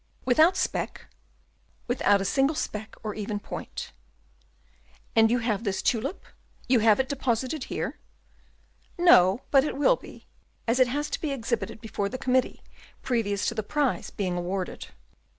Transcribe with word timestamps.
"Without 0.25 0.57
speck?" 0.57 1.05
"Without 1.85 2.21
a 2.21 2.25
single 2.25 2.55
speck, 2.55 2.95
or 3.03 3.13
even 3.13 3.39
point." 3.39 3.91
"And 5.15 5.29
you 5.29 5.37
have 5.37 5.63
this 5.63 5.83
tulip, 5.83 6.25
you 6.67 6.79
have 6.79 6.99
it 6.99 7.07
deposited 7.07 7.65
here?" 7.65 7.99
"No, 8.97 9.41
but 9.51 9.63
it 9.63 9.77
will 9.77 9.97
be, 9.97 10.25
as 10.67 10.79
it 10.79 10.87
has 10.87 11.07
to 11.11 11.21
be 11.21 11.29
exhibited 11.29 11.79
before 11.81 12.09
the 12.09 12.17
committee 12.17 12.63
previous 13.03 13.45
to 13.45 13.53
the 13.53 13.61
prize 13.61 14.09
being 14.09 14.35
awarded." 14.35 14.87